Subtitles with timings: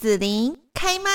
[0.00, 1.10] 子琳开麦。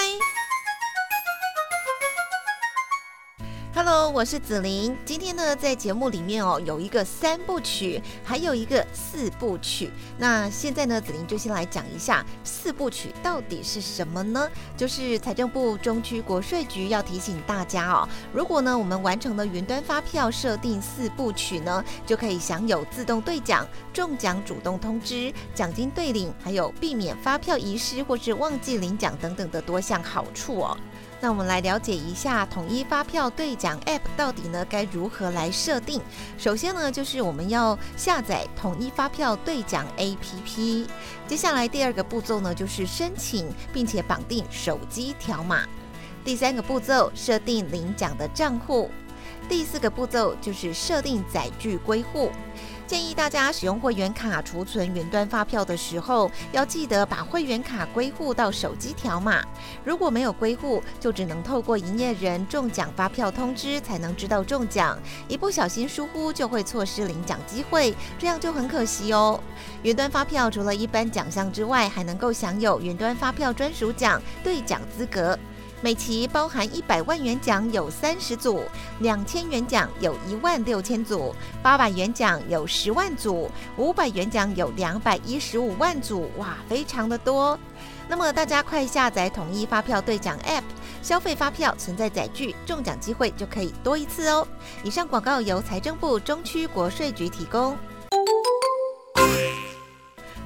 [3.76, 4.96] Hello，我是紫琳。
[5.04, 9.92] 今天呢，在节目里面哦，有一个三部曲，还有一个四部曲。
[10.18, 14.50] 那现在呢，紫琳就先来讲一下四部曲到底是什么呢？
[14.78, 30.78] 就是财政部中区国税局要提醒大家哦，如果呢我们完成了云端发票设定四部曲呢，就可以享有自动兑奖、中奖主动通知、奖金兑领，还有避免发票遗失或是忘记领奖等等的多项好处哦。
[31.26, 36.00] 那我们来了解一下统一发票兑奖 App 到底呢该如何来设定？
[36.38, 40.86] 首先呢，就是我们要下载统一发票兑奖 APP。
[41.26, 45.66] 接下来第二个步骤呢，就是申请并且绑定手机条码。
[46.24, 48.92] 第三个步骤，设定领奖的账户。
[49.50, 52.30] 第四个步骤就是设定载具归户。
[52.88, 59.44] 建议大家使用会员卡储存云端发票的时候，要记得把会员卡归户到手机条码。
[59.84, 65.00] 如果没有归户，就只能透过营业人中奖发票通知才能知道中奖。
[65.28, 69.40] 一不小心疏忽，就会错失领奖机会，这样就很可惜哦。
[69.82, 75.38] 云端发票除了一般奖项之外，还能够享有云端发票专属奖兑奖资格。
[75.86, 78.64] 每期包含一百万元奖有三十组，
[79.02, 87.56] 两千元奖有一万六千组，八百元奖有十万组，五百元奖有两百一十五万组，哇，非常的多。
[88.10, 90.64] 那么大家快下载统一发票兑奖 App，
[91.04, 94.48] 消费发票存在载具，中奖机会就可以多一次哦。
[94.84, 97.78] 以上广告由财政部中区国税局提供。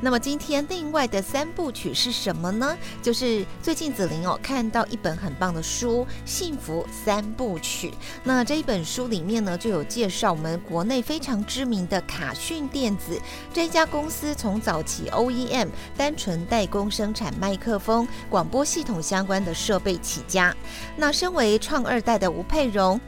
[0.01, 2.77] 那么今天另外的三部曲是什么呢？
[3.01, 7.89] 就是最近子琳哦看到一本很棒的书《幸福三部曲》。
[8.23, 13.19] 那这一本书里面呢就有介绍我们国内非常知名的卡讯电子
[13.53, 20.55] 这一家公司，从早期 OEM 单纯代工生产麦克风、广播系统相关的设备起家。
[20.95, 22.99] 那身为创二代的吴佩荣。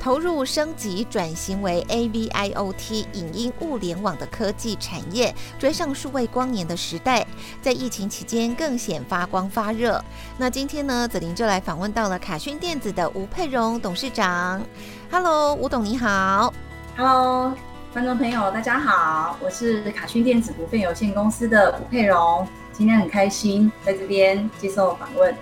[0.00, 7.26] 投入升级转型为 AVIoT 影音物联网的科技产业，追上数位光年的时代，
[7.60, 10.02] 在疫情期间更显发光发热。
[10.38, 14.62] 那今天呢，子琳就来访问到了卡讯电子的吴佩荣董事长。
[15.10, 16.54] Hello，吴董你好。
[16.96, 17.52] Hello，
[17.92, 25.34] 观众朋友大家好，我是卡讯电子股份有限公司的吴佩荣，今天很开心在这边接受访问。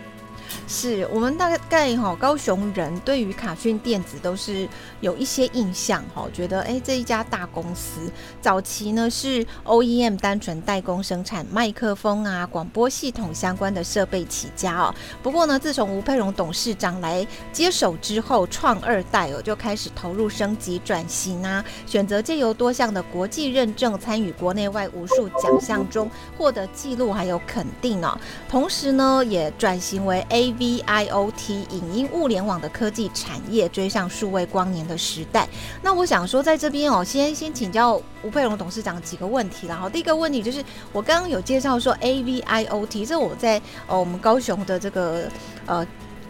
[0.66, 4.69] 是我们大概哈高雄人对于卡讯电子都是
[5.00, 8.10] 有一些印象哈，觉得哎这一家大公司
[8.41, 14.94] 早期呢是 OEM 单纯代工生产麦克风啊广播系统相关的设备起家哦。
[15.22, 28.19] 不过呢，自从吴佩荣董事长来接手之后，创二代哦就开始投入升级转型啊，选择借由多项的国际认证，参与国内外无数奖项中获得记录还有肯定哦。
[28.48, 30.38] 同时呢，也转型为 A。
[30.38, 35.49] A V I O T 影音物联网的科技产业追上数位光年的时代。
[35.82, 39.66] 那我想说，在这边哦，先先请教吴佩荣董事长几个问题。
[39.66, 45.28] 然后第一个问题就是，我刚刚有介绍说 AVIOT，这我在呃我们高雄的这个
[45.66, 45.84] 呃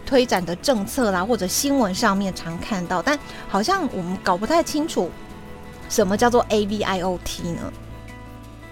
[0.07, 3.15] 推展的政策啦，或者新闻上面常看到，但
[3.47, 5.11] 好像我们搞不太清楚
[5.87, 7.73] 什么叫做 AVIOT 呢？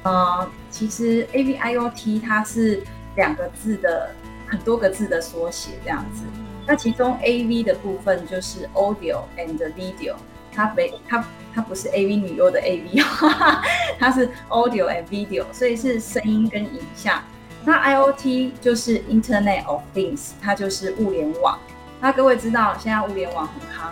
[0.02, 2.82] 呃，其实 AVIOT 它是
[3.16, 4.10] 两个字的。
[4.48, 6.24] 很多个字的缩写这样子，
[6.66, 10.16] 那其中 A V 的部分就是 Audio and Video，
[10.54, 13.04] 它没它它不是 A V 女优的 A V，
[14.00, 17.22] 它是 Audio and Video，所以是声音跟影像。
[17.66, 21.60] 那 I O T 就是 Internet of Things，它就是物联网。
[22.00, 23.92] 那各位知道现在物联网很夯，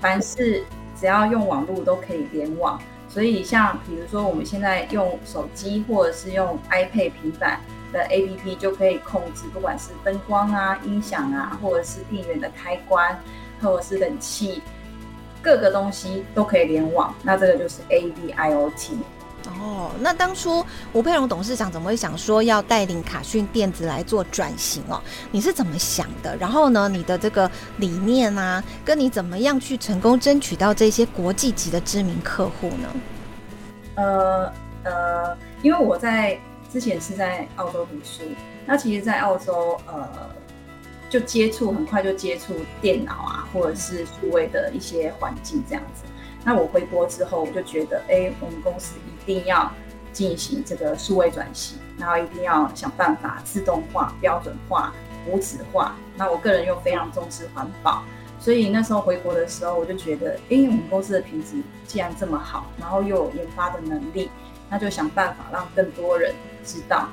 [0.00, 0.64] 凡是
[0.98, 7.60] 只要用网络都可以联网，所以像比如说我们现在用手机或者是用 iPad 平板。
[7.92, 13.18] 的 A P P 就可以控制，不管是灯光啊、音响啊，或者是电源的开关，
[13.60, 14.62] 或者是冷气，
[15.42, 17.14] 各个东西都可以联网。
[17.22, 18.98] 那这个就是 A V I O T。
[19.58, 25.00] 哦，那当初吴佩荣董事长怎么会想说要带领卡讯电子来做转型哦？
[25.30, 26.36] 你是怎么想的？
[26.36, 32.88] 然后呢，你的这个理念啊，跟你怎么样去成功争取到这些国际级的知名客户呢？
[33.96, 34.52] 呃
[34.84, 36.38] 呃，因为我在。
[36.72, 38.22] 之前是在澳洲读书，
[38.64, 40.08] 那其实，在澳洲，呃，
[41.08, 46.04] 就接触很快就接触电脑啊，或者是数位的一些环境这样子。
[46.44, 49.70] 那我回国之后，我就觉得，哎，我们公司一定要
[50.12, 54.94] 进行这个数位转型，然后一定要想办法自动化、标准化、
[55.26, 55.96] 无纸化。
[56.16, 58.04] 那我个人又非常重视环保，
[58.38, 64.30] 所以那时候回国的时候，我就觉得，哎，我们公司的品质既然这么好，然后又有研发的能力，
[64.70, 66.32] 那就想办法让更多人。
[66.62, 67.08] 知道，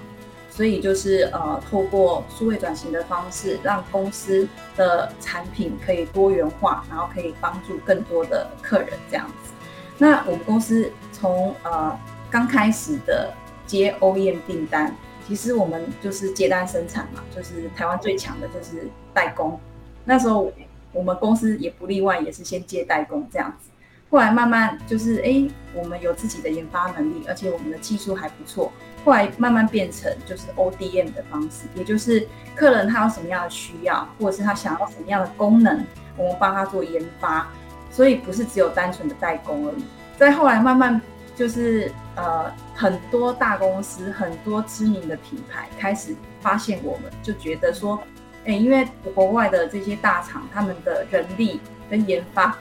[0.50, 4.46] 所以就是呃，透过数位转型的方式，让公司
[4.76, 9.54] 的产品可以多元化，然后可以帮助更多的客人这样子。
[9.98, 11.98] 那我们公司从呃
[12.30, 13.34] 刚开始的
[13.66, 14.94] 接 OEM 订单，
[15.26, 19.58] 其实我们就是接单生产嘛，就是台湾最强的就是代工。
[20.04, 20.52] 那时候
[20.92, 23.70] 我们公司也不例外，也是先接代工这样子。
[24.10, 28.72] 后来慢慢就是哎，我们有自己的研发能力，而且我们的技术还不错。
[29.04, 35.86] 后来慢慢变成就是 ODM 的方式，也就是客人他有什么样的需要，或者是他想要什么样的功能，
[36.18, 37.48] 我们帮他做研发，
[37.90, 39.86] 所以不是只有单纯的代工而已。
[40.18, 41.00] 再后来慢慢
[41.36, 48.02] 就是呃很多大公司、很多知名的品牌开始发现我们，就觉得说，
[48.46, 52.58] 哎，因为国外的这些大厂，他们的人力跟研发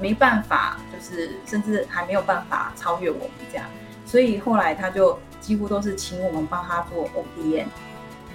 [0.00, 3.66] 没办法，就是甚至还没有办法超越我们这样，
[4.04, 5.18] 所以后来他就。
[5.38, 7.66] 几乎都是请我们帮他做 ODM，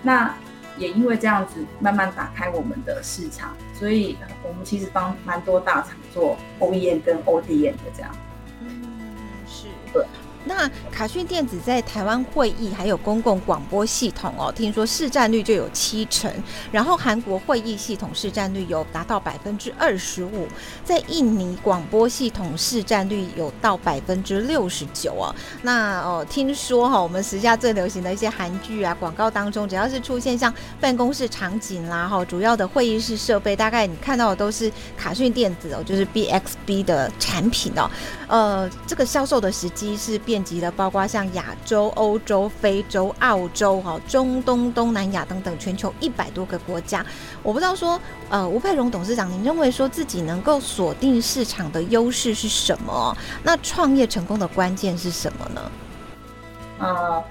[0.02, 0.34] 那
[0.78, 8.16] 也因为这样子慢慢打开我们的市场，所以我们其实帮蛮多大厂做 OEM 跟 ODM 的这样。
[8.62, 8.82] 嗯，
[9.46, 9.68] 是。
[9.92, 10.06] 对。
[10.46, 16.32] 那卡讯电子在台湾会议还有公共广播系统哦，听说市占率就有七成，
[16.72, 20.48] 然后韩国会议系统市占率有达到百分之二十五，
[20.84, 25.36] 在印尼广播系统市占率有到百分之六十九哦。
[25.62, 37.88] 那哦，听说哈，我们时下最流行的一些韩剧啊广告当中，只要是出现像办公室场景啦哈，主要的会议室设备，大概你看到的都是卡讯电子哦，就是 BXB 的产品哦。
[38.28, 40.20] 呃，这个销售的时机是。
[40.32, 47.06] 遍及的包括像亚洲、欧洲、非洲、澳洲、哈中东、东南亚等等全球一百多个国家。
[47.44, 48.00] 我不知道说，
[48.30, 53.14] 呃，吴佩荣董事长，您认为说自己能够锁定市场的优势是什么？
[53.44, 55.72] 那创业成功的关键是什么呢？
[56.80, 57.22] 呃，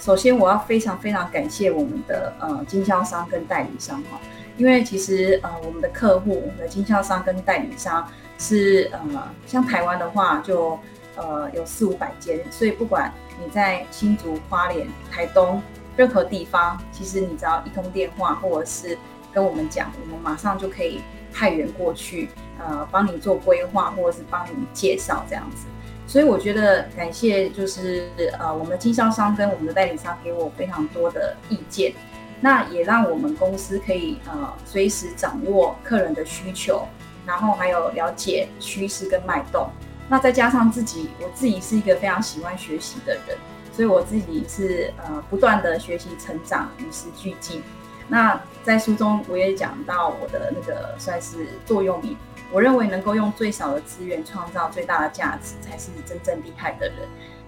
[0.00, 4.18] 首先我要非常非常感谢我们的呃经销商跟代理商哈，
[4.56, 8.04] 因为其实呃我们的客户、我们的经销商跟代理商
[8.38, 8.98] 是呃
[9.46, 10.76] 像台湾的话就。
[11.16, 13.12] 呃，有四五百间，所以不管
[13.42, 15.62] 你在新竹、花莲、台东
[15.96, 18.98] 任何地方，其实你只要一通电话，或者是
[19.32, 21.00] 跟我们讲，我们马上就可以
[21.32, 22.28] 派员过去，
[22.58, 25.66] 呃，帮你做规划，或者是帮你介绍这样子。
[26.06, 28.08] 所以我觉得感谢就是
[28.38, 31.94] 呃，我们经销商跟我们的代理商给我非常多的意见，
[32.40, 36.86] 那也让我们公司可以呃随时掌握客人的需求，
[37.24, 39.68] 然后还有了解趋势跟脉动。
[40.08, 43.36] 那再加上自己，我自己是一个非常喜欢学习的人，
[43.72, 47.62] 所以我自己是呃不断的学习成长，与时俱进。
[48.06, 52.14] 那在书中我也讲到我的那个算是座右铭，
[52.52, 56.96] 我认为能够用最少的资源创造最大的价值，才是真正厉害的人。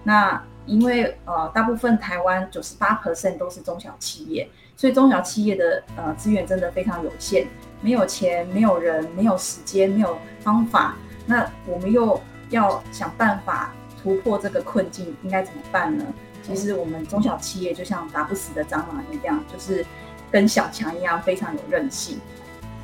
[0.03, 7.45] 那因为呃大部分台湾九十八 percent 都是中小企业，所以中小企业的呃资源真的非常有限，
[7.81, 10.95] 没有钱，没有人，没有时间，没有方法。
[11.27, 16.05] 那我们又要想办法突破这个困境，应该怎么办呢？
[16.43, 19.85] 其实我们中小企业就像打不死的蟑螂一样，就是
[20.31, 22.19] 跟小强一样非常有韧性。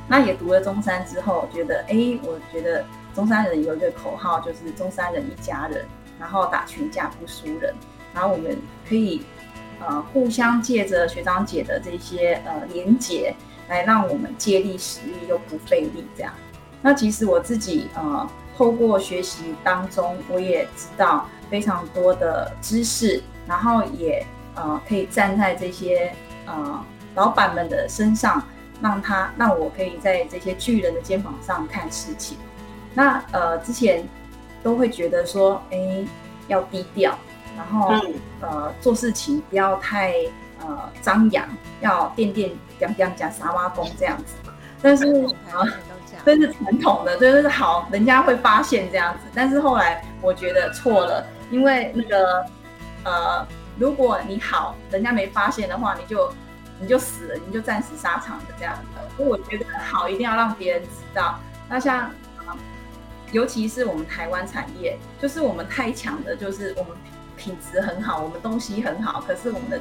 [0.06, 2.84] 那也读了中山之后，觉得哎，我觉得
[3.14, 5.86] 中山人有一个口号，就是中山人一家人，
[6.18, 7.74] 然后打群架不输人。
[8.12, 9.22] 然后我们可以
[9.80, 13.34] 呃互相借着学长姐的这些呃连结，
[13.68, 16.34] 来让我们借力使力又不费力这样。
[16.82, 18.28] 那其实我自己呃。
[18.56, 26.12] 透过学习当中，我也知道非常多的知识，然后也呃可以站在这些
[26.46, 26.84] 呃
[27.16, 28.40] 老板们的身上，
[28.80, 32.38] 让他让我可以在这些巨人的肩膀上看事情。
[32.94, 34.06] 那呃之前
[34.62, 36.06] 都会觉得说，哎
[36.46, 37.18] 要低调，
[37.56, 37.92] 然后
[38.40, 40.14] 呃做事情不要太
[40.60, 41.44] 呃张扬，
[41.80, 44.34] 要垫垫讲讲讲沙挖工这样子。
[44.80, 45.04] 但是
[45.50, 45.66] 啊。
[46.24, 49.20] 这是传统的，就是好，人家会发现这样子。
[49.34, 52.46] 但是后来我觉得错了，因为那个
[53.04, 53.46] 呃，
[53.78, 56.32] 如果你好，人家没发现的话，你就
[56.80, 59.08] 你就死了，你就暂时沙场的这样的。
[59.16, 61.38] 所以我觉得好，一定要让别人知道。
[61.68, 62.10] 那像
[63.32, 66.92] 尤其是我们台湾产业，就是我们太强的，就是我们
[67.36, 69.80] 品质很好，我们东西很好，可是我们的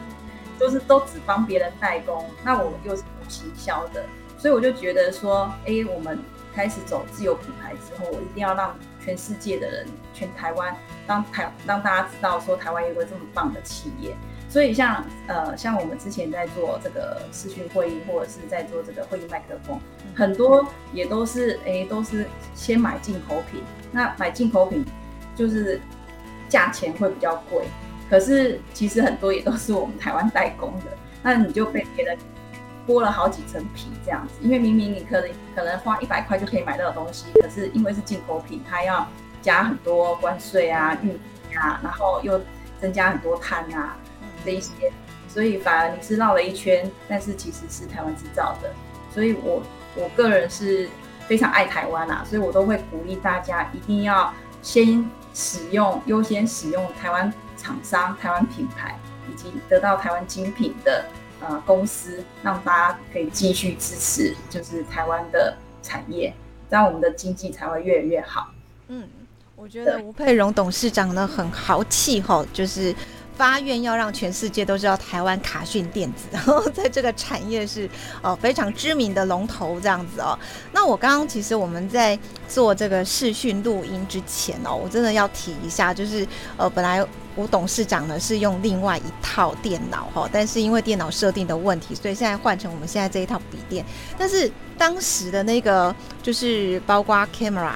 [0.59, 4.03] 就是都只帮别人代工，那我们又是不行销的。
[4.37, 6.19] 所以我就觉得说，哎，我们
[6.55, 10.75] 开始走自有品牌之后，我一定要让全世界的人、全台湾，
[11.07, 14.15] 让台让大家知道说，台湾有个这么棒的企业。
[14.49, 19.79] 所以像呃，像我们之前在做这个视讯会议，或者是在做这个会议麦克风，
[20.13, 23.63] 很多也都是哎，都是先买进口品。
[23.91, 24.85] 那买进口品
[25.35, 25.81] 就是
[26.47, 27.65] 价钱会比较贵，
[28.11, 30.85] 可是其实很多也都是我们台湾代工的，
[31.23, 32.15] 那你就被别人
[32.87, 34.33] 剥了好几层皮这样子。
[34.41, 39.07] 因为明明你可能可能花一百块就可以买到的东西，可是因为是进口品，它要
[39.41, 42.39] 加很多关税啊、运费啊，然后又
[42.79, 43.95] 增加很多碳啊
[44.43, 44.91] 这一些，
[45.27, 48.69] 所以反而你是绕了一圈，但是其实是台湾制造的。
[49.13, 49.61] 所以我
[49.95, 50.89] 我个人是
[51.27, 58.97] 非常爱台湾啊，所以我都会鼓励大家一定要先使用优先使用台湾厂商、台湾品牌，
[59.31, 61.05] 以及得到台湾精品的
[61.47, 66.33] 呃公司，让大家可以继续支持，就是台湾的产业，
[66.69, 68.49] 这样我们的经济才会越来越好。
[68.87, 69.07] 嗯，
[69.55, 72.95] 我觉得吴佩荣董事长呢很豪气哈，就是。
[73.35, 77.89] 发愿要让全世界都知道台湾卡讯电子，然后在这个产业是
[78.21, 80.37] 哦非常知名的龙头这样子哦。
[80.71, 86.23] 那我刚刚其实我们在做这个视讯录音之前哦，我真的要提一下，就是
[86.57, 87.03] 呃本来
[87.35, 93.85] 我董事长呢是用另外一套电脑哈，但是因为电脑设定的问题，所以现在换成我们现在这一套笔电。
[94.17, 97.71] 但是当时的那个就是包括 camera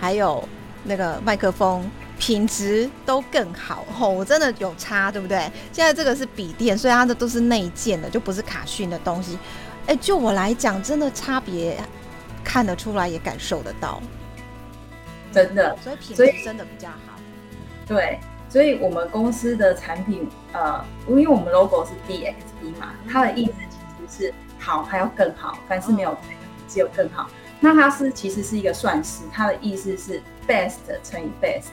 [0.00, 0.46] 还有
[0.84, 1.88] 那个麦克风。
[2.18, 5.38] 品质都更好吼，我真的有差，对不对？
[5.72, 9.36] 现在这个是笔电，所以它的都是内建的，就不是卡讯的东西。
[9.88, 11.76] 哎，就我来讲，真的差别
[12.44, 14.00] 看得出来，也感受得到，
[15.32, 15.76] 真的。
[15.82, 17.18] 所以品质真的比较好。
[17.88, 18.20] 对，
[18.52, 26.14] 所以我们公司的产品，呃，因为我们 logo 是 DXP 嘛，它的意思其实是好还要更好，凡是没有
[26.68, 27.30] 只有更好。
[27.60, 31.70] 那它是其实是一个算式，它的意思是 best 乘以 best。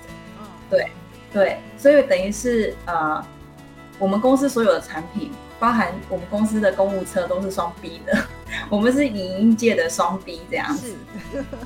[0.70, 0.90] 对，
[1.34, 3.22] 对，所以等于是呃，
[3.98, 8.18] 我们公司所有的产品，包含我们公司的公务车都是双 B 的，
[8.72, 10.96] 我们是影音界的双 B 这样子。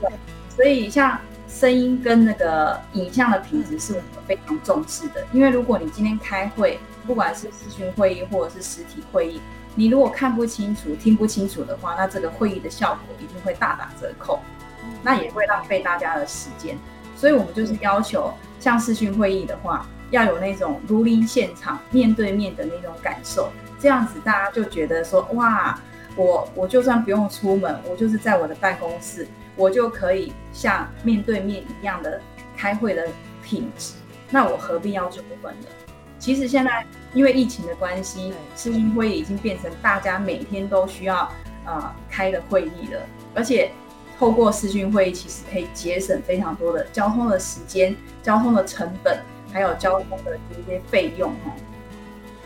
[0.01, 0.09] 对，
[0.55, 1.19] 所以像
[1.53, 9.39] 声音跟那个影像的品质是我们非常重视的，因为如果你今天开会，不管是视讯会议或者是实体会议，
[9.75, 14.39] 你如果看不清楚、听不清楚的话，那这个会议的效果一定会大打折扣，
[15.03, 16.75] 那也会浪费大家的时间。
[17.15, 25.79] 所以我们就是要求，像视讯会议的话，要有那种如临现场、面对面的那种感受，这样子大家就觉得说，哇，
[26.15, 32.19] 我我就算不用出门，我就是在我的办公室，我就可以像面对面一样的
[32.57, 33.07] 开会的
[33.43, 33.93] 品质。
[34.29, 35.67] 那我何必要出门呢？
[36.19, 41.31] 其实现在因为疫情的关系，视讯会议已经变成大家每天都需要
[41.65, 43.01] 呃开的会议了，
[43.35, 43.71] 而且。
[44.19, 49.19] 透过视讯会议，其实可以节省非常多的交通的时间、交通的成本，
[49.51, 51.51] 还有交通的一些费用哦。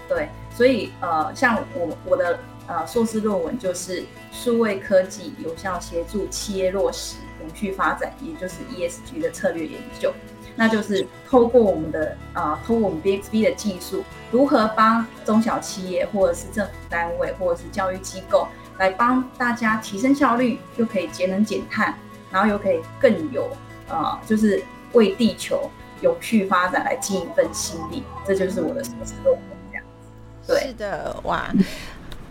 [0.07, 10.13] 对，所以呃，像我我的呃硕士论文就是数位科技有效协助企业落实永续发展，也就是 ESG 的策略研究。
[10.55, 18.47] 那就是透过我们的啊，透过我们 BXB 的技术，如何帮中小企业或者是政府单位或者是教育机构。
[18.79, 21.97] 来帮大家提升效率，又可以节能减碳，
[22.31, 23.49] 然后又可以更有
[23.89, 25.67] 呃，就是为地球
[26.01, 30.53] 永续发展来尽一份心力，这就是我的硕士论文这样子。
[30.53, 31.51] 对，是的，哇。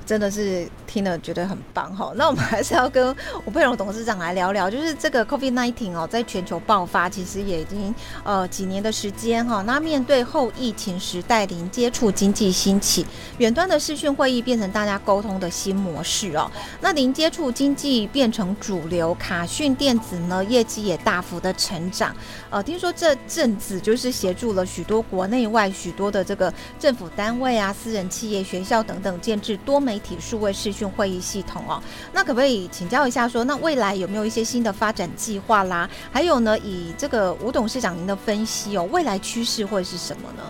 [0.07, 9.63] 真的是听了觉得很棒哈，那我们还是要跟吴佩荣董事长来聊聊，就是这个 COVID nineteen 哦，在全球爆发，其实也已经呃几年的时间哈。
[9.67, 13.05] 那面对后疫情时代零接触经济兴起，
[13.39, 16.49] 远端的视讯会议变成大家沟通的新模式哦。
[16.81, 22.15] 那零接触经济变成主流，卡讯电子呢业绩也大幅的成长。
[22.49, 29.96] 呃，听说这阵子就是协助了许多国内外许多的这个政府单位啊、私人企业、学校等等建制多媒。
[29.97, 35.89] 媒体数位视讯会议系统哦，那可不可以请教一下，说那未来有没有一些新的发展计划啦？
[36.13, 40.43] 还有呢，以这个吴董事长您的分析哦，未来趋势会是什么呢？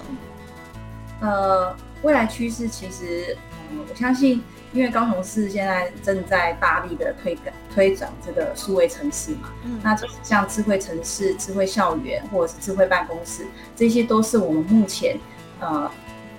[1.21, 3.39] 呃，未来趋势其实，
[3.71, 7.39] 嗯，我相信，因为高雄市现在正在大力的推
[7.73, 15.17] 推展这个数位城市嘛，嗯，那就是像智慧城市、智慧校园或者是智慧办公室，这些都是我们目前
[15.61, 15.89] 呃。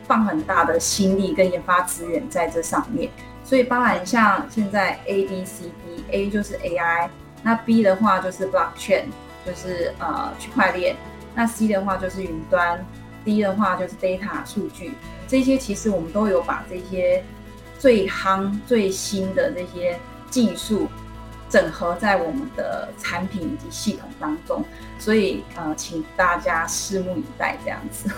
[0.08, 3.10] 放很大的心力跟研发资源在这上面，
[3.44, 7.10] 所以当然像现在 A B C D，A 就是 AI，
[7.44, 9.06] 那 B 的话就是 Blockchain，
[9.46, 10.96] 就是呃区块链，
[11.36, 12.84] 那 C 的话就是云端
[13.26, 14.94] ，D 的话就是 Data 数据，
[15.28, 17.24] 这些其实我们都有把这些
[17.78, 20.00] 最夯最新的这些
[20.30, 20.88] 技术
[21.50, 24.63] 整合在我们的产品以及系统当中，
[25.00, 28.10] 所以呃请大家拭目以待这样子。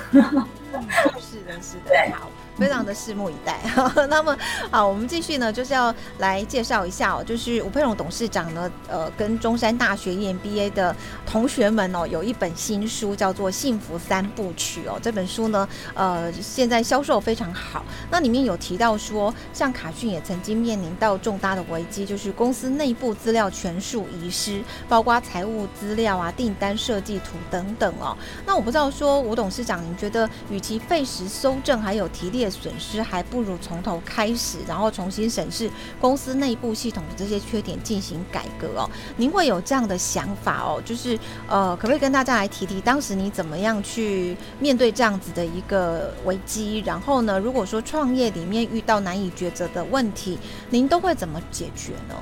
[1.19, 2.29] 是的，是的， 好。
[2.59, 3.59] 非常的拭目以待。
[4.09, 4.37] 那么
[4.69, 14.99] 好，我们继续呢，就是要来介绍一下哦，就是吴佩荣董事长呢，呃，跟中山大学 EMBA 的同学们哦，有一本新书叫做《幸福三部曲》哦。
[15.01, 17.83] 这本书呢，呃，现在销售非常好。
[18.11, 28.17] 那里面有提到说，像卡讯也曾经面临到重大的危机，就是公司内部资料全数遗失，包括财务资料啊、订单设计图等等哦。
[28.45, 38.89] 那我不知道说，吴董事长，您觉得与其费时搜证，还有提列损失还不如从头开始，然后重新审视公司内部系统的这些缺点进行改革哦。
[39.17, 40.81] 您会有这样的想法哦？
[40.83, 46.79] 就是呃，可不可以跟大家来提提当时你怎么样去面对这样子的一个危机？
[46.85, 50.37] 然后呢，如果说创业里面遇到难以抉择的问题，
[50.69, 52.15] 您都会怎么解决呢？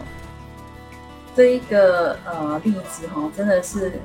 [1.36, 4.00] 这一个呃例子哈，真的是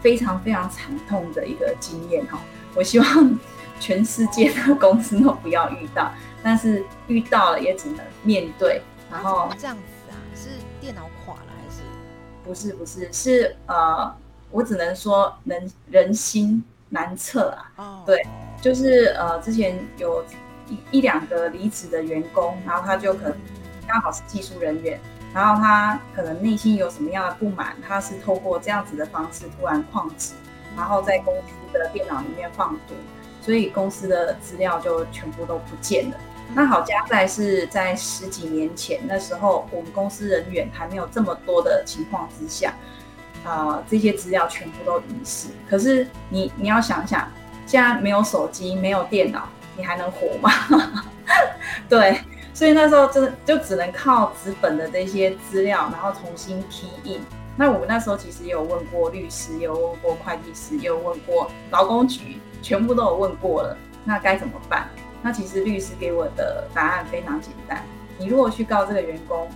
[0.00, 2.40] 非常非常惨痛的一个经验哈。
[2.74, 3.38] 我希望。
[3.80, 6.10] 全世界的公司都不要遇到，
[6.42, 8.80] 但是遇到了也只能面对。
[9.10, 10.48] 然后这样子啊，是
[10.80, 11.82] 电脑垮了还是？
[12.44, 14.14] 不是不是是呃，
[14.50, 17.72] 我只能说人人心难测啊。
[17.76, 18.02] 哦。
[18.06, 18.26] 对，
[18.60, 20.24] 就是呃，之前有
[20.68, 23.36] 一一两个离职的员工，然后他就可能
[23.86, 24.98] 刚好是技术人员，
[25.32, 30.34] 然后他可能内心有什么样的不满，他是透过这样子的方式突然旷职，
[30.76, 32.94] 然后在公司的电脑里面放毒。
[33.44, 36.16] 所以公司的资料就全部都不见了。
[36.54, 42.72] 那好加在是在十几年前，那时候我们公司人员还没有这么多的情况之下，
[43.44, 45.48] 啊，这些资料全部都遗失。
[45.68, 47.28] 可是你你要想想，
[47.66, 50.50] 现在没有手机，没有电脑，你还能活吗？
[51.88, 52.20] 对，
[52.54, 57.20] 所以那时候真的就只能靠纸本的这些资料，然后重新批印。
[57.56, 62.38] 那我们那时候其实也有问过律师，也有问过会计师，也有问过劳工局。
[62.64, 64.88] 全部都有问过了，那该怎么办？
[65.22, 67.84] 那其实律师给我的答案非常简单。
[68.16, 69.46] 你如果去告这个员工，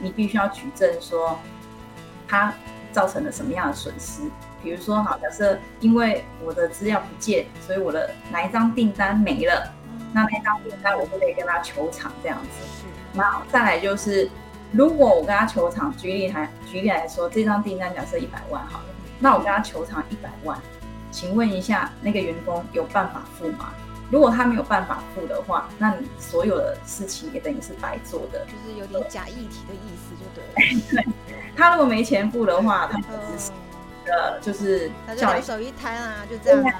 [0.00, 1.38] 你必须要举证说
[2.26, 2.52] 他
[2.90, 4.22] 造成了什么样的损失。
[4.64, 9.72] 比如说，好，假设因为我的资料不见，所以我的哪一张订单没了，
[10.12, 12.84] 那那张订单我就可以跟他求偿这样子。
[13.12, 14.28] 那再来就是，
[14.72, 18.86] 如果我跟他求偿，举例还举例来说，这张订单假设一百万好了，
[19.20, 20.60] 那我跟他求偿一百万。
[21.16, 23.72] 请问一下，那个员工有办法付吗？
[24.10, 31.02] 如果他没有办法付的话，那你所有的事情也等于是白做的，就是有点假议题的意思，就对。
[31.02, 31.06] 对，
[31.56, 33.06] 他如果没钱付的话，他只
[33.38, 33.50] 是
[34.12, 36.74] 呃，就是叫手一摊啊，就这样。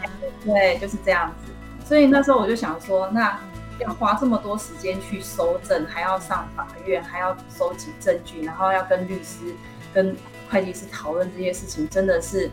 [0.45, 1.51] 对，就是这样子。
[1.87, 3.41] 所以那时候我就想说，那
[3.79, 9.55] 要花这么多时间去搜证，还要上法院，还要收集证据，然后要跟律师、
[9.95, 10.15] 跟
[10.51, 12.51] 会计师讨论这些事情，真的是。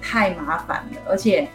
[0.00, 1.48] 太麻烦了，而且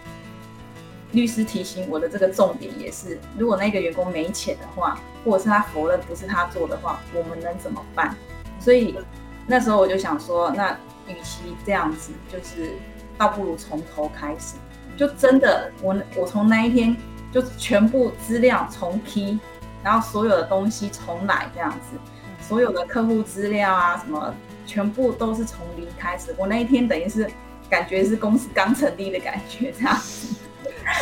[1.12, 8.16] 律师提醒我的这个重点也是，如果那个员工没钱的话，或者是他否认不是他做的话，我们能怎么办？
[8.60, 8.98] 所以
[9.46, 10.72] 那时候我就想说，那
[11.08, 12.72] 与其这样子，就是
[13.18, 14.56] 倒不如从头开始，
[14.98, 16.98] 就真的我我从那一天
[17.32, 19.40] 就全部资料重批，
[19.84, 21.98] 然后所有的东西重来这样子，
[22.42, 24.34] 所有的客户资料啊什么，
[24.66, 26.34] 全部都是从零开始。
[26.40, 27.30] 我那一天等于是。
[27.74, 29.98] 感觉是公司刚成立的感觉，这样。
[29.98, 30.28] 子，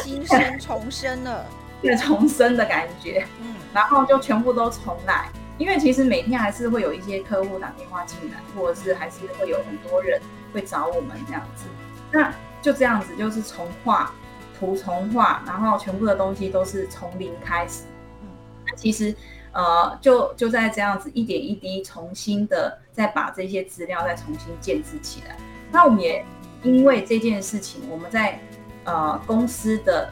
[0.02, 1.46] 新生重生了，
[1.84, 10.22] 对，重生的感觉，嗯，然后就全部都重来，因为其实每天还是会有一些客户打电话进来，或者是还是会有很多人
[10.54, 11.66] 会找我们这样子，
[12.10, 14.14] 那就这样子，就是重画
[14.58, 17.84] 图重画，然后全部的东西都是从零开始，
[18.22, 18.30] 嗯，
[18.66, 19.14] 那其实
[19.52, 25.36] 呃，就就在这样子一点一滴重新的再把这些资料再重新建置起来，
[25.70, 26.24] 那我们也。
[26.64, 28.40] 因为这件事情，我们在
[28.84, 30.12] 呃公司的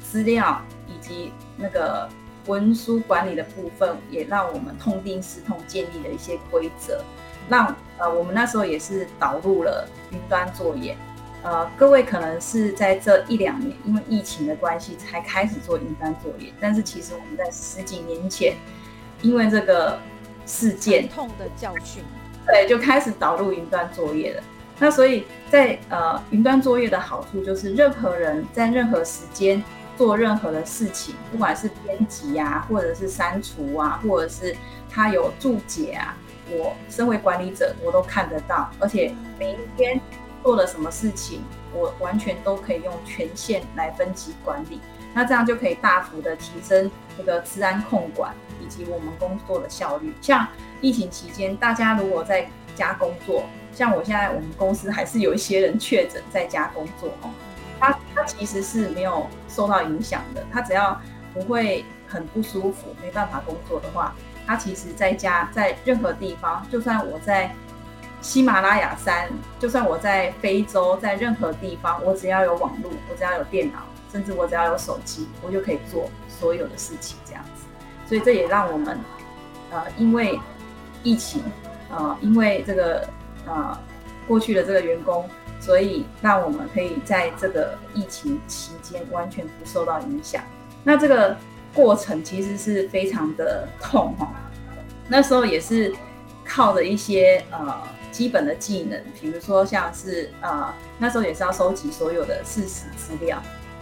[0.00, 2.08] 资料以及那个
[2.46, 7.04] 文书管理的部分，也让我们痛定思痛，建立了一些规则，
[7.48, 10.96] 让呃我们那时候也是导入了云端作业。
[11.42, 18.54] 呃，各位可能是在这一两年因为疫情的关系才开始做云端作业，但是其实我们在十几年前，
[19.22, 19.98] 因为这个
[20.44, 22.02] 事件痛的教训，
[22.46, 24.42] 对，就开始导入云端作业了。
[24.82, 29.62] 那所以，在呃云端作业的好处就是，任何人在任何时间
[29.94, 34.56] 做任何的事情，不管是编辑啊，或者是删除啊，或者是
[34.88, 36.16] 他有注解啊，
[36.50, 40.00] 我身为管理者，我都看得到，而且每一天
[40.42, 41.42] 做了什么事情，
[41.74, 44.80] 我完全都可以用权限来分级管理。
[45.12, 50.14] 那这样就可以大幅的提升这个治安控管以及我们工作的效率。
[50.22, 50.46] 像
[50.80, 57.30] 疫情期间，大家如果在家工作，像我现在，我们公司还是有一些人确诊在家工作哦。
[57.78, 60.44] 他他其实是没有受到影响的。
[60.52, 61.00] 他只要
[61.32, 64.14] 不会很不舒服，没办法工作的话，
[64.46, 67.50] 他其实在家在任何地方，就算我在
[68.20, 73.78] 喜马拉雅山，就算我在非洲，在任何地方，我只要有网络，我只要有电脑，
[74.12, 77.64] 甚至我只要有手机，我就可以做所有的事情这样子。
[78.06, 78.98] 所以这也让我们
[79.70, 80.38] 呃，因为
[81.02, 81.42] 疫情，
[81.88, 83.08] 呃，因为这个
[83.50, 83.78] 呃
[84.26, 85.28] 过去的这个员工。
[85.62, 90.42] 所以，让我们可以在这个疫情期间完全不受到影响。
[90.82, 91.36] 那这个
[91.74, 94.26] 过程其实是非常的痛哈。
[95.06, 95.94] 那时候也是
[96.46, 97.76] 靠着一些呃
[98.10, 103.38] 基本的技能，比如说像是呃那时候也是要收集所有的事实资料，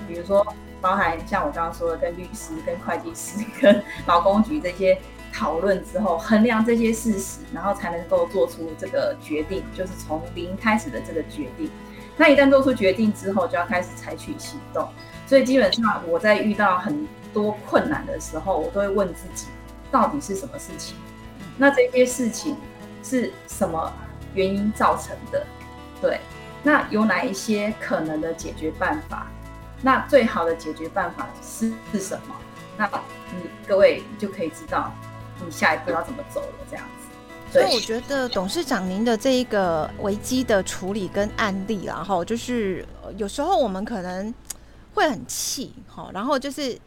[0.09, 0.45] 比如说
[0.81, 4.99] 包含像我刚刚说的，跟律师、跟会计师、跟劳工局这些。
[5.39, 11.71] 讨论之后，衡量这些事实，然后才能够做出这个决定，就是从零开始的这个决定。
[12.17, 14.89] 那一旦做出决定之后，就要开始采取行动。
[15.29, 19.47] 所以基本上，我在遇到很多困难的时候，我都会问自己，
[19.93, 20.97] 到底是什么事情？
[21.57, 22.57] 那这些事情
[23.05, 23.93] 是什么
[24.35, 25.47] 原因造成的？
[26.01, 26.19] 对，
[26.65, 29.29] 那有哪一些可能的解决办法？
[29.83, 32.35] 那最好的解决办法是是什么？
[32.77, 32.91] 那
[33.37, 34.93] 你各位就可以知道。
[35.45, 36.67] 你下一步要怎么走了？
[36.71, 36.85] 这样
[37.53, 44.33] 子，所以我觉得董事长您的这一个危机的处理跟案例，然后就是有时候我们可能
[44.95, 46.79] 会很气，哈，然后就是。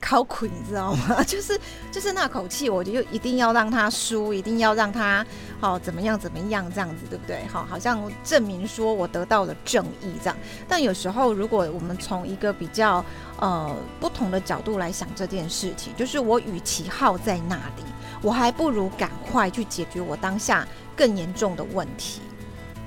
[0.00, 1.22] 考苦，你知道吗？
[1.22, 1.56] 就是
[1.92, 5.24] 就是那口气，我就一定要让他输，一定要让他
[5.60, 7.46] 好怎么样怎么样这样子，对不对？
[7.46, 10.36] 好，好像证明说我得到了正义这样。
[10.68, 13.04] 但有时候，如果我们从一个比较
[13.38, 17.84] 呃不同的角度来想这件事情，就是我与其耗在那里，
[18.22, 22.20] 我还不如赶快去解决我当下更严重的问题。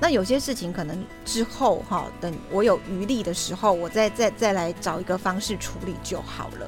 [0.02, 6.68] 那有些事情可能之后哈，等我有余力的时候，我再再再来找一个方式处理就好了。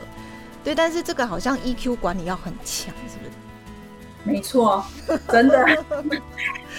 [0.64, 3.32] 对，但是这个好像 EQ 管理要很强，是不是？
[4.24, 4.86] 没错，
[5.30, 5.66] 真的。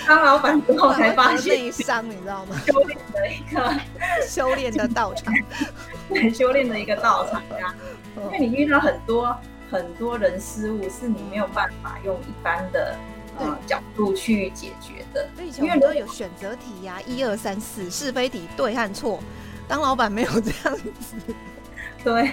[0.06, 2.60] 当老板之后才发现内伤，你知道吗？
[2.66, 3.80] 修炼的一个
[4.28, 5.34] 修炼的道场，
[6.08, 7.74] 对，修炼的一个道场呀。
[8.24, 9.36] 因为你遇到很多
[9.72, 12.94] 很多人事物，是你没有办法用一般的
[13.38, 15.26] 呃角度去解决的。
[15.58, 19.18] 因为都有选择题呀，一二三四是非题，对和错。
[19.66, 21.16] 当老板没有这样子，
[22.04, 22.32] 对。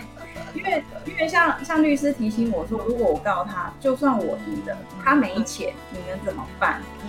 [0.54, 6.82] 因为因为像像律师提醒我说，如果我告他，就算我赢了，他没钱，你能怎么办？
[7.04, 7.08] 嗯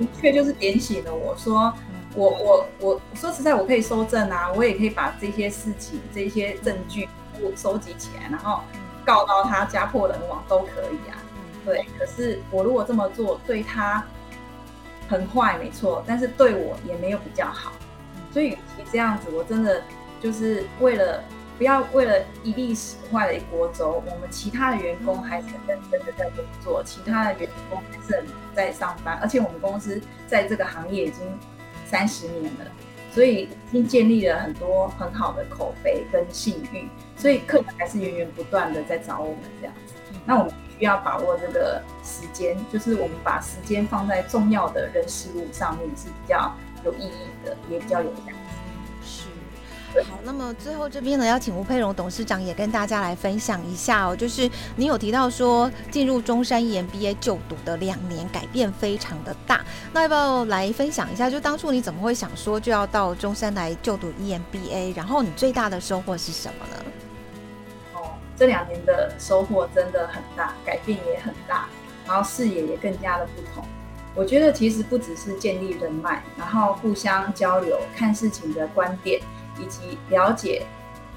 [0.00, 1.72] 嗯，的确就是点醒了我说，
[2.14, 7.08] 我我我说实在，我可以收证啊，我也可以把这些事情、这些证据
[7.40, 8.62] 我收集起来，然后
[9.04, 11.16] 告到他家破人亡都可以啊。
[11.64, 14.04] 对，可是我如果这么做，对他
[15.08, 17.72] 很坏，没错，但是对我也没有比较好。
[18.32, 19.82] 所以与其这样子，我真的
[20.20, 21.22] 就是为了。
[21.58, 24.02] 不要为了一粒屎坏了一锅粥。
[24.04, 29.16] 我们其他的员工还是很认真的在工作，其他的员工还是很在上班。
[29.22, 31.22] 而且我们公司在这个行业已经
[31.86, 32.64] 三十年了，
[33.12, 36.88] 所以已经建立了很多很好的口碑跟信誉。
[37.16, 39.94] 所以客人还是源源不断的在找我们这样子。
[40.26, 46.52] 那我们需要把握这个时间，就是我们把时间放在重要的人事物上面是比较
[46.84, 48.32] 有意义的，也比较有价。
[50.00, 61.28] 好，那么最后这边呢，邀请吴佩荣董事长也跟大家来分享一下哦，就是你有提到说进入中山 EMBA 就读的两年改变非常的大，那要不要来分享一下？
[61.28, 64.96] 就当初你怎么会想说就要到中山来就读 EMBA？
[64.96, 66.84] 然后你最大的收获是什么呢？
[67.94, 71.68] 哦，这两年的收获真的很大，改变也很大，
[72.06, 73.64] 然后视野也更加的不同。
[74.14, 79.20] 我觉得其实不只是建立人脉，然后互相交流看事情的观点。
[79.58, 80.64] 以及了解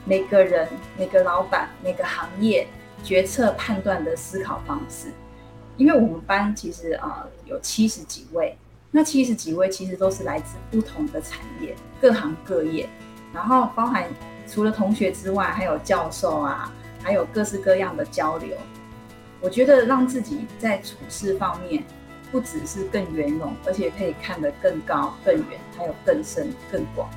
[0.03, 0.67] 每个人、
[0.97, 2.67] 每个老板、每个行业
[3.03, 5.07] 决策判断的思考方式，
[5.77, 8.57] 因为我们班其实啊有七十几位，
[8.91, 12.87] 那七十几位其实都是来自不同的产业、各行各业，
[13.33, 14.07] 然后包含
[14.47, 16.71] 除了同学之外，还有教授啊，
[17.03, 18.55] 还有各式各样的交流。
[19.41, 21.83] 我觉得让自己在处事方面
[22.31, 27.09] 不只是更圆融，而且可以看得更高、更远，还有更深、更广。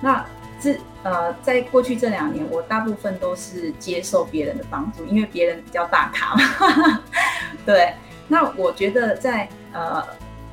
[0.00, 0.26] 那
[0.62, 7.02] 是呃，在过去这两年，我大部分都是接受别人的帮助，因为别人比较大咖嘛。
[7.66, 7.92] 对，
[8.28, 10.06] 那我觉得在呃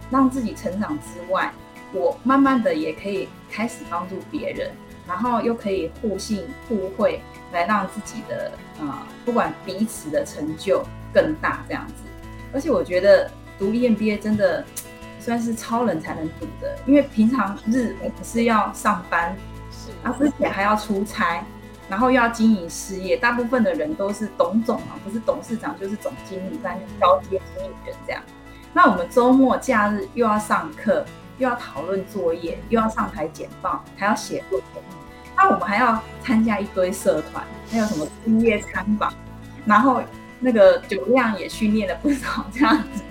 [0.10, 1.54] 让自己成长之外，
[1.93, 4.72] 我慢慢的也可以开始帮助别人，
[5.08, 8.91] 然后又可以互信互惠，来让自己的呃
[9.24, 11.93] 不管彼此的成就更大这样子。
[12.52, 14.65] 而且我觉得读 EMBA 真的
[15.22, 19.38] 算是超人才能读的，因为平常日我们是要上班。
[20.03, 21.43] 然后之前还要出差，
[21.89, 28.21] 然后又要经营事业，大部分的人都是董总嘛，不是董事长就是总经理，在交接经理人这样。
[28.73, 31.05] 那我们周末假日又要上课，
[31.38, 34.83] 又要讨论作业，又要上台简报，还要写论文。
[35.35, 39.12] 那我们还要参加一堆社团，还有什么毕业参访，
[39.65, 40.01] 然后
[40.39, 43.01] 那个酒量也训练了不少这样子，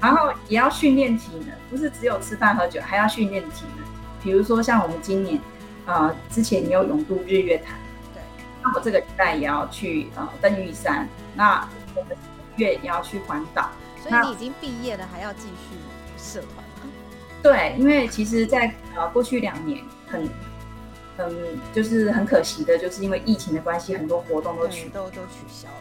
[0.00, 3.86] 然后也要训练体能，不是只有吃饭喝酒，还要训练体能。
[4.22, 5.40] 比如说像我们今年，
[5.88, 7.76] 呃，之前你有勇渡日月潭，
[8.14, 8.22] 对，
[8.62, 12.16] 那我这个礼拜也要去呃登玉山，那我们
[12.56, 13.70] 月也要去环岛。
[14.00, 15.76] 所以你已经毕业了，还要继续
[16.16, 16.92] 社团吗？
[17.42, 20.28] 对，因为其实，在呃过去两年很。
[21.20, 21.34] 嗯，
[21.74, 25.74] 就是很可惜的，就是因为疫情的关系，很多活动都取都都取消了，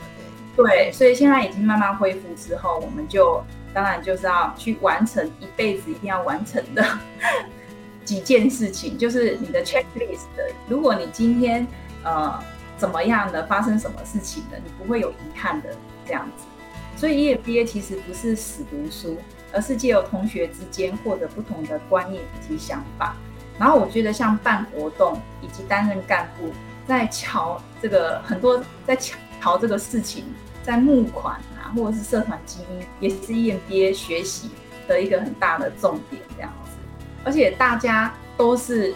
[0.56, 3.40] 对对，所以现在已经慢慢恢复之后，我们就
[3.72, 6.84] 当然就是要去完成一辈子一定要完成的
[8.08, 10.28] 几件事情，就是你的 checklist。
[10.70, 11.68] 如果你今天
[12.04, 12.42] 呃
[12.78, 16.46] 怎么样的发生什么事情的，你不会有遗憾的这样子。
[16.96, 19.18] 所以 EMBA 其实不是死读书，
[19.52, 23.14] 而是借由同学之间获得不同的观念以及想法。
[23.60, 26.50] 然后我觉得像办活动以及担任干部，
[26.88, 30.24] 在瞧这个很多在瞧瞧这个事情，
[30.64, 34.50] 在募款啊，或者是社团经营，也是 EMBA 学习
[34.88, 36.54] 的一个很大的重点这样。
[37.28, 38.96] 而且大家都是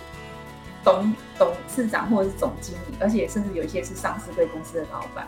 [0.85, 5.27] 董董事长或者是总经理，而且甚至有一些是上市贵公司的老板，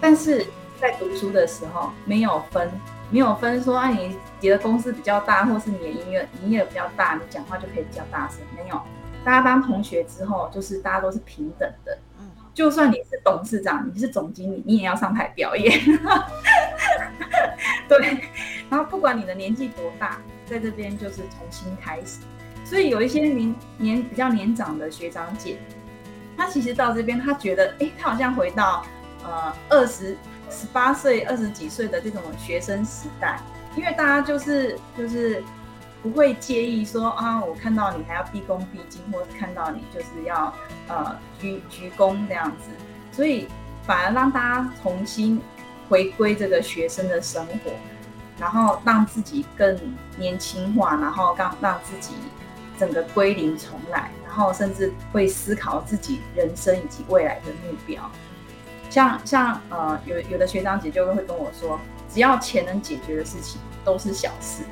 [0.00, 0.46] 但是
[0.80, 2.70] 在读书的时候没有分。
[3.10, 8.38] 没有分说啊，你你的公司比较大，或是你的营业营业比较大，你讲话就可以比较大声。
[8.56, 8.80] 没有，
[9.22, 11.98] 大家当同学之后，就是大家都是平等的。
[12.18, 15.78] 嗯，就算你是董事长，你是总经理，你也要上台表演。
[17.86, 18.18] 对，
[18.70, 22.20] 然后不管你的年纪多大，在这边就是重新开始。
[22.64, 25.58] 所以有一些年年比较年长的学长姐，
[26.36, 28.84] 他其实到这边，他觉得，哎，他好像回到
[29.24, 30.16] 呃二十。
[30.54, 33.40] 十八岁、二十几岁的这种学生时代，
[33.74, 35.42] 因为大家就是就是
[36.02, 40.54] 不会介意说啊，我看到你还要毕恭毕敬，或是看到你就是要
[40.88, 42.68] 呃鞠鞠躬这样子，
[43.12, 43.48] 所以
[43.86, 45.40] 反而让大家重新
[45.88, 47.70] 回归这个学生的生活，
[48.38, 49.78] 然后让自己更
[50.16, 52.14] 年轻化，然后让让自己
[52.78, 58.10] 整个归零重来，然后甚至会思考自己人生以及未来的目标。
[58.90, 61.78] 像像呃有有的学长姐就会跟我说，
[62.12, 64.62] 只要钱能解决的事情都是小事。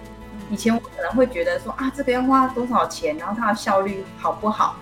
[0.51, 4.77] 以前我可能会觉得说啊这个要花多少钱，然后它的效率好不好，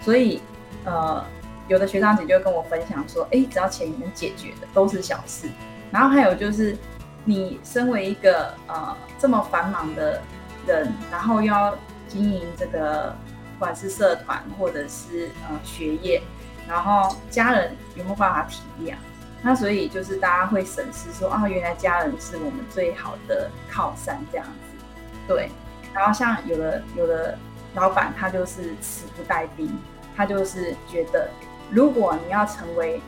[0.00, 0.42] 所以
[0.84, 1.24] 呃
[1.66, 5.48] 有的学长姐就会跟我分享说，哎只要钱能解决的都是小事。
[5.90, 6.76] 然后还有就是
[7.24, 10.20] 你身为一个呃这么繁忙的
[10.66, 11.76] 人，然后要
[12.08, 13.14] 经营这个
[13.54, 16.22] 不管是社团或者是呃学业。
[16.66, 18.94] 然后家人有没有办法体谅？
[19.42, 24.84] 那所以就是大家会审视说啊，原来家人是我们最好的靠山这样子。
[25.28, 25.50] 对。
[25.92, 27.38] 然后像有的有的
[27.74, 29.78] 老板他就是死不带兵，
[30.16, 31.28] 他就是觉得
[31.70, 33.00] 如果你要成为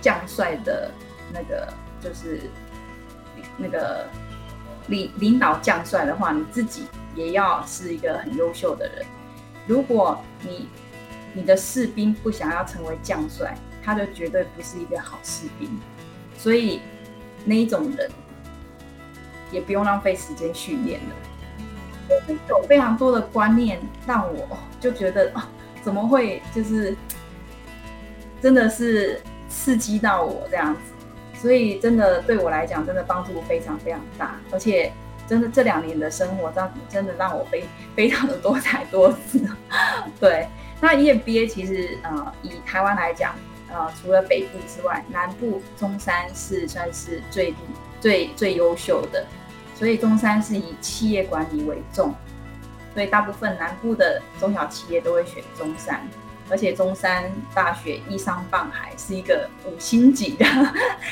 [0.00, 0.90] 将帅的
[1.32, 1.66] 那个
[2.00, 2.42] 就是
[3.58, 4.06] 那个
[4.86, 9.04] 领领导将帅的话，你自己也要是一个很优秀的人。
[9.66, 10.68] 如果你
[11.34, 15.68] 你的士兵不想要成为将帅，他就绝对不是一个好士兵。
[16.38, 16.80] 所以
[17.44, 18.10] 那一种人
[19.50, 21.16] 也不用浪费时间训练了。
[22.48, 25.46] 有非常多的观念让我就觉得啊，
[25.82, 26.96] 怎么会就是
[28.40, 30.80] 真的是刺激到我这样子？
[31.40, 34.38] 所以真的对我来讲，真的帮助非常非常大。
[34.50, 34.92] 而且
[35.26, 39.40] 真的这两年的生活，让真的让我非非常的多彩多姿。
[40.20, 40.48] 对。
[40.80, 43.34] 那 EMBA 其实呃，以台湾来讲，
[43.68, 47.52] 呃，除了北部之外，南部中山是算是最
[48.00, 49.26] 最最优秀的，
[49.74, 52.14] 所以中山是以企业管理为重，
[52.94, 56.00] 所以大部分南部的中小企业都会选中山，
[56.48, 60.44] 而且中山大学依山傍海，是一个五星级的，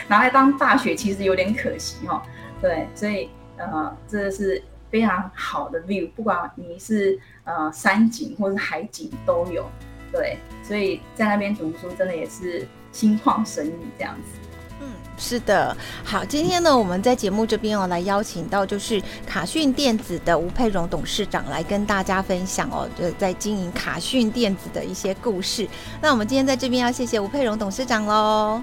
[0.09, 2.23] 拿来当大学其实有点可惜哈，
[2.61, 4.63] 对，所以呃，这是。
[4.89, 9.69] 非常好的 view，不管你是呃山景或是海景都有，
[10.13, 14.39] 对，所以在那边读书真的也是心旷神怡这样子。
[14.81, 14.87] 嗯，
[15.19, 15.77] 是的。
[16.05, 25.69] 好，今天呢，我们在节目这边哦，来邀请到就是卡讯电子的吴佩荣董事长来跟大家分享哦，就在经营卡讯电子的一些故事。
[26.01, 28.63] 那我们今天在这边要谢谢吴佩荣董事长喽，